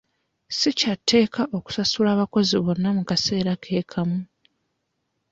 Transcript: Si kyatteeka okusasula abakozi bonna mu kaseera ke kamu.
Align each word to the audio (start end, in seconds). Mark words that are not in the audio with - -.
Si 0.57 0.69
kyatteeka 0.77 1.41
okusasula 1.57 2.09
abakozi 2.15 2.55
bonna 2.65 2.89
mu 2.97 3.03
kaseera 3.09 3.53
ke 3.63 3.79
kamu. 3.91 4.19